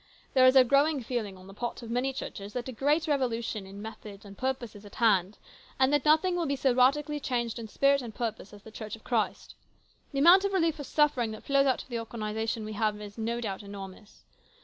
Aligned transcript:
There 0.33 0.47
is 0.47 0.55
a 0.55 0.63
growing 0.63 1.03
feeling 1.03 1.37
on 1.37 1.45
the 1.45 1.53
part 1.53 1.83
of 1.83 1.91
many 1.91 2.11
churches 2.11 2.53
that 2.53 2.67
a 2.67 2.71
great 2.71 3.07
revolution 3.07 3.67
in 3.67 3.83
methods 3.83 4.25
and 4.25 4.35
purpose 4.35 4.75
is 4.75 4.83
at 4.83 4.95
hand, 4.95 5.37
and 5.77 5.93
that 5.93 6.05
nothing 6.05 6.35
will 6.35 6.47
be 6.47 6.55
so 6.55 6.73
radically 6.73 7.19
changed 7.19 7.59
in 7.59 7.67
spirit 7.67 8.01
and 8.01 8.15
purpose 8.15 8.51
as 8.51 8.63
the 8.63 8.71
Church 8.71 8.95
of 8.95 9.03
Christ. 9.03 9.53
The 10.11 10.17
amount 10.17 10.43
of 10.43 10.53
relief 10.53 10.77
for 10.77 10.83
suffering 10.83 11.29
that 11.33 11.43
flows 11.43 11.67
out 11.67 11.83
of 11.83 11.89
the 11.89 11.99
organisation 11.99 12.65
we 12.65 12.71
now 12.71 12.79
have 12.79 12.99
is 12.99 13.15
no 13.19 13.39
doubt 13.39 13.61
enormous. 13.61 14.23